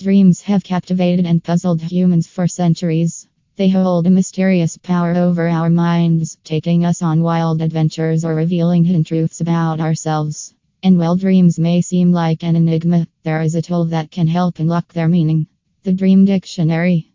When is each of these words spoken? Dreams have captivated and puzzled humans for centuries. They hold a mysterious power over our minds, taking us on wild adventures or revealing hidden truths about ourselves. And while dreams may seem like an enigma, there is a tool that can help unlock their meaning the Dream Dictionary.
Dreams 0.00 0.40
have 0.40 0.64
captivated 0.64 1.26
and 1.26 1.44
puzzled 1.44 1.82
humans 1.82 2.26
for 2.26 2.48
centuries. 2.48 3.28
They 3.56 3.68
hold 3.68 4.06
a 4.06 4.10
mysterious 4.10 4.78
power 4.78 5.14
over 5.14 5.46
our 5.46 5.68
minds, 5.68 6.38
taking 6.42 6.86
us 6.86 7.02
on 7.02 7.22
wild 7.22 7.60
adventures 7.60 8.24
or 8.24 8.34
revealing 8.34 8.84
hidden 8.84 9.04
truths 9.04 9.42
about 9.42 9.78
ourselves. 9.78 10.54
And 10.82 10.98
while 10.98 11.16
dreams 11.16 11.58
may 11.58 11.82
seem 11.82 12.12
like 12.12 12.42
an 12.42 12.56
enigma, 12.56 13.08
there 13.24 13.42
is 13.42 13.54
a 13.54 13.60
tool 13.60 13.84
that 13.86 14.10
can 14.10 14.26
help 14.26 14.58
unlock 14.58 14.90
their 14.94 15.06
meaning 15.06 15.48
the 15.82 15.92
Dream 15.92 16.24
Dictionary. 16.24 17.09